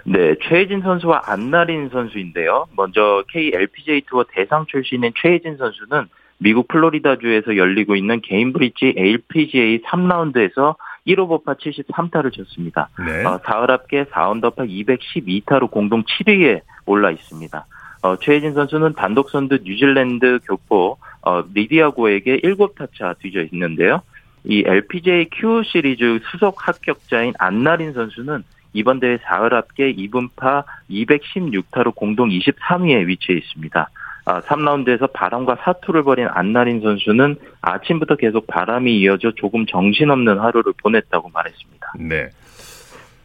[0.04, 2.66] 네, 최혜진 선수와 안나린 선수인데요.
[2.76, 6.08] 먼저 KLPGA 투어 대상 출신인 최혜진 선수는
[6.38, 10.74] 미국 플로리다주에서 열리고 있는 게임브리지 LPGA 3라운드에서
[11.06, 12.88] 1오버파 73타를 쳤습니다.
[12.98, 13.24] 네.
[13.24, 17.66] 어, 사흘 합계 4언더파 212타로 공동 7위에 올라 있습니다.
[18.02, 24.02] 어, 최혜진 선수는 단독 선두 뉴질랜드 교포 어, 리디아고에게 7타차 뒤져 있는데요.
[24.44, 32.28] 이 LPGA Q 시리즈 수석 합격자인 안나린 선수는 이번 대회 4흘 합계 2분파 216타로 공동
[32.30, 33.90] 23위에 위치해 있습니다.
[34.24, 41.30] 아, 3라운드에서 바람과 사투를 벌인 안나린 선수는 아침부터 계속 바람이 이어져 조금 정신없는 하루를 보냈다고
[41.30, 41.92] 말했습니다.
[41.98, 42.30] 네.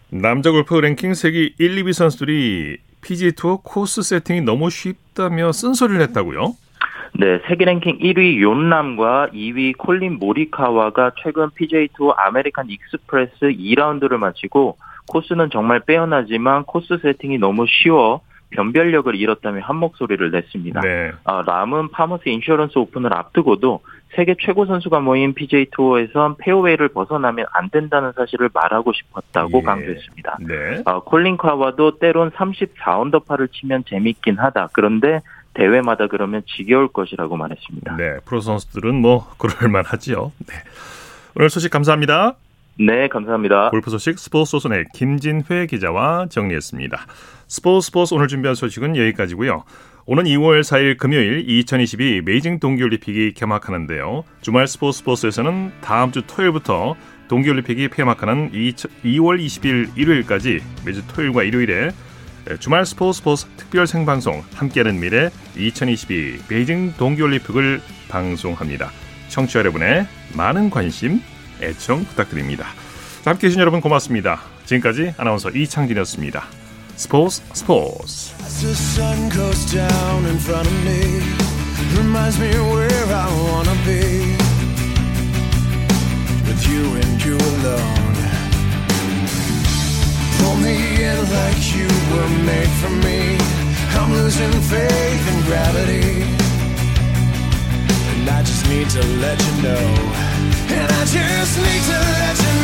[0.09, 6.55] 남자 골프 랭킹 세계 1, 2위 선수들이 PGA 투어 코스 세팅이 너무 쉽다며 쓴소리를 했다고요?
[7.13, 14.17] 네, 세계 랭킹 1위 욘 람과 2위 콜린 모리카와가 최근 PGA 투어 아메리칸 익스프레스 2라운드를
[14.17, 14.77] 마치고
[15.07, 20.81] 코스는 정말 빼어나지만 코스 세팅이 너무 쉬워 변별력을 잃었다며 한 목소리를 냈습니다.
[20.81, 21.11] 네.
[21.25, 23.81] 아, 람은 파머스 인슈런스 오픈을 앞두고도
[24.15, 29.61] 세계 최고 선수가 모인 PGA 투어에선 페어웨이를 벗어나면 안 된다는 사실을 말하고 싶었다고 예.
[29.61, 30.37] 강조했습니다.
[30.47, 30.81] 네.
[30.85, 34.69] 아, 콜린 카와도 때론 34언더파를 치면 재밌긴 하다.
[34.71, 35.19] 그런데
[35.57, 37.97] 대회마다 그러면 지겨울 것이라고 말했습니다.
[37.97, 40.31] 네, 프로 선수들은 뭐 그럴 만하지요.
[40.47, 40.53] 네.
[41.35, 42.35] 오늘 소식 감사합니다.
[42.79, 43.71] 네, 감사합니다.
[43.71, 47.07] 골프 소식 스포츠조선의 김진회 기자와 정리했습니다.
[47.47, 49.63] 스포츠 스포츠 오늘 준비한 소식은 여기까지고요.
[50.05, 54.23] 오는 2월 4일 금요일 2022 베이징 동계올림픽이 개막하는데요.
[54.41, 56.95] 주말 스포츠 스포츠에서는 다음 주 토요일부터
[57.27, 61.91] 동계올림픽이 폐막하는 2 월 20일 일요일까지 매주 토요일과 일요일에
[62.55, 68.91] 주말 스포츠 스포츠 특별 생방송 함께하는 미래 2022 베이징 동계올림픽을 방송합니다.
[69.27, 71.21] 청취자 여러분의 많은 관심,
[71.61, 72.67] 애청 부탁드립니다.
[73.25, 74.41] 함께해 주신 여러분 고맙습니다.
[74.65, 76.45] 지금까지 아나운서 이창진이었습니다.
[76.95, 78.33] 스포츠 스포츠
[90.39, 93.37] Pull me in like you were made for me.
[93.99, 96.09] I'm losing faith in gravity.
[98.11, 99.85] And I just need to let you know.
[100.79, 102.57] And I just need to let you